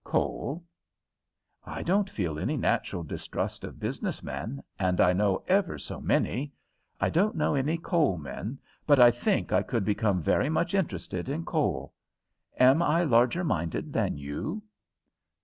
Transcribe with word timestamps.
"Coal." 0.03 0.63
"I 1.63 1.83
don't 1.83 2.09
feel 2.09 2.39
any 2.39 2.57
natural 2.57 3.03
distrust 3.03 3.63
of 3.63 3.79
business 3.79 4.23
men, 4.23 4.63
and 4.79 4.99
I 4.99 5.13
know 5.13 5.43
ever 5.47 5.77
so 5.77 6.01
many. 6.01 6.51
I 6.99 7.11
don't 7.11 7.35
know 7.35 7.53
any 7.53 7.77
coal 7.77 8.17
men, 8.17 8.57
but 8.87 8.99
I 8.99 9.11
think 9.11 9.53
I 9.53 9.61
could 9.61 9.85
become 9.85 10.19
very 10.19 10.49
much 10.49 10.73
interested 10.73 11.29
in 11.29 11.45
coal. 11.45 11.93
Am 12.57 12.81
I 12.81 13.03
larger 13.03 13.43
minded 13.43 13.93
than 13.93 14.17
you?" 14.17 14.63